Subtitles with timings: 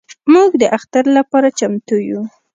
[0.33, 2.21] موږ د اختر لپاره چمتو یو.